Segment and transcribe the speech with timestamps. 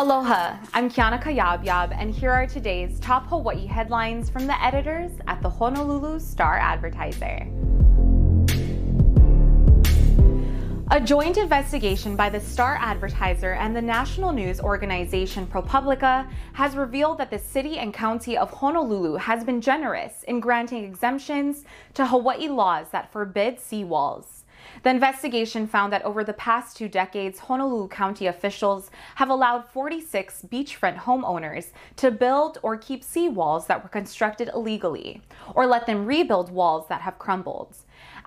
[0.00, 5.42] Aloha, I'm Kiana Kayabyab, and here are today's top Hawaii headlines from the editors at
[5.42, 7.48] the Honolulu Star Advertiser.
[10.92, 17.18] A joint investigation by the Star Advertiser and the national news organization ProPublica has revealed
[17.18, 22.46] that the city and county of Honolulu has been generous in granting exemptions to Hawaii
[22.46, 24.37] laws that forbid seawalls.
[24.82, 30.46] The investigation found that over the past two decades, Honolulu County officials have allowed 46
[30.50, 35.22] beachfront homeowners to build or keep seawalls that were constructed illegally,
[35.54, 37.76] or let them rebuild walls that have crumbled.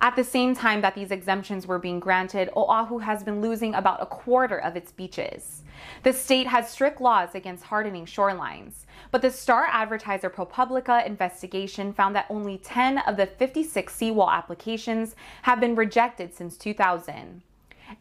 [0.00, 4.02] At the same time that these exemptions were being granted, Oahu has been losing about
[4.02, 5.61] a quarter of its beaches.
[6.02, 12.14] The state has strict laws against hardening shorelines, but the Star Advertiser ProPublica investigation found
[12.16, 17.42] that only 10 of the 56 seawall applications have been rejected since 2000.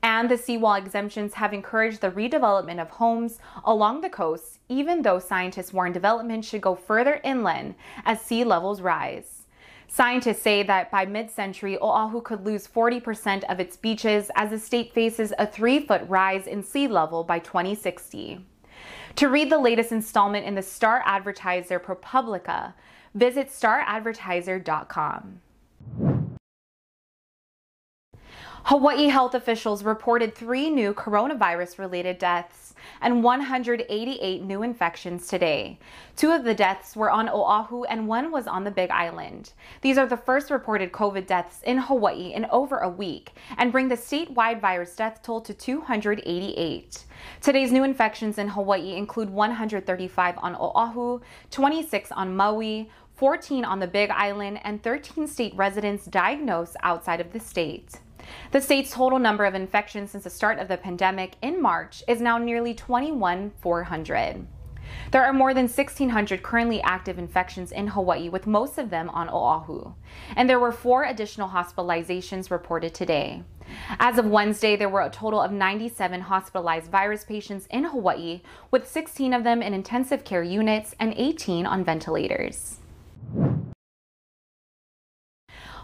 [0.02, 5.20] And the seawall exemptions have encouraged the redevelopment of homes along the coast, even though
[5.20, 9.41] scientists warn development should go further inland as sea levels rise.
[9.94, 14.94] Scientists say that by mid-century, Oahu could lose 40% of its beaches as the state
[14.94, 18.40] faces a three-foot rise in sea level by 2060.
[19.18, 22.74] To read the latest installment in the Star Advertiser ProPublica,
[23.16, 25.42] visit staradvertiser.com.
[28.66, 35.80] Hawaii health officials reported three new coronavirus related deaths and 188 new infections today.
[36.16, 39.54] Two of the deaths were on Oahu and one was on the Big Island.
[39.82, 43.88] These are the first reported COVID deaths in Hawaii in over a week and bring
[43.88, 47.06] the statewide virus death toll to 288.
[47.42, 53.88] Today's new infections in Hawaii include 135 on Oahu, 26 on Maui, 14 on the
[53.88, 58.00] Big Island, and 13 state residents diagnosed outside of the state.
[58.52, 62.22] The state's total number of infections since the start of the pandemic in March is
[62.22, 64.48] now nearly 21,400.
[65.12, 69.30] There are more than 1,600 currently active infections in Hawaii, with most of them on
[69.30, 69.94] Oahu.
[70.36, 73.44] And there were four additional hospitalizations reported today.
[74.00, 78.88] As of Wednesday, there were a total of 97 hospitalized virus patients in Hawaii, with
[78.88, 82.80] 16 of them in intensive care units and 18 on ventilators.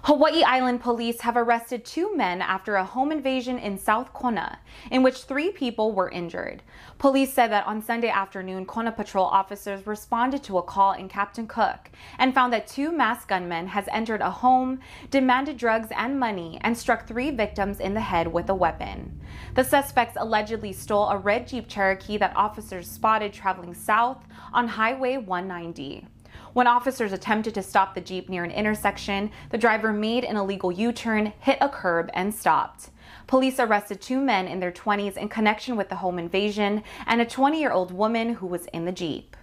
[0.08, 4.60] Hawaii Island police have arrested two men after a home invasion in South Kona,
[4.90, 6.64] in which three people were injured.
[6.98, 11.46] Police said that on Sunday afternoon, Kona patrol officers responded to a call in Captain
[11.46, 14.80] Cook and found that two masked gunmen has entered a home,
[15.12, 19.20] demanded drugs and money, and struck three victims in the head with a weapon.
[19.56, 25.18] The suspects allegedly stole a red Jeep Cherokee that officers spotted traveling south on Highway
[25.18, 26.08] 190.
[26.54, 30.72] When officers attempted to stop the Jeep near an intersection, the driver made an illegal
[30.72, 32.90] U-turn, hit a curb, and stopped.
[33.28, 37.26] Police arrested two men in their 20s in connection with the home invasion and a
[37.26, 39.36] 20-year-old woman who was in the Jeep.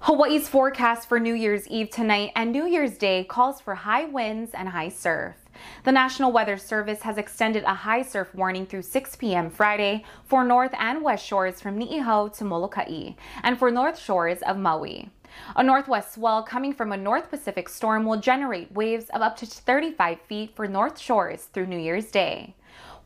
[0.00, 4.52] Hawaii's forecast for New Year's Eve tonight and New Year's Day calls for high winds
[4.54, 5.45] and high surf.
[5.84, 9.50] The National Weather Service has extended a high surf warning through 6 p.m.
[9.50, 13.12] Friday for north and west shores from Niihau to Molokai
[13.42, 15.10] and for north shores of Maui.
[15.54, 19.46] A northwest swell coming from a North Pacific storm will generate waves of up to
[19.46, 22.54] 35 feet for north shores through New Year's Day.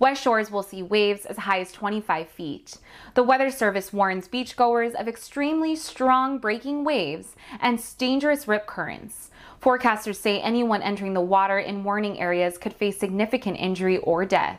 [0.01, 2.79] West shores will see waves as high as 25 feet.
[3.15, 9.31] The Weather Service warns beachgoers of extremely strong breaking waves and dangerous rip currents.
[9.61, 14.59] Forecasters say anyone entering the water in warning areas could face significant injury or death.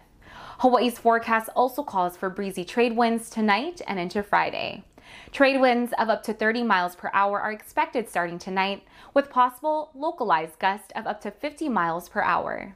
[0.60, 4.84] Hawaii's forecast also calls for breezy trade winds tonight and into Friday.
[5.32, 8.84] Trade winds of up to 30 miles per hour are expected starting tonight,
[9.16, 12.76] with possible localized gusts of up to 50 miles per hour.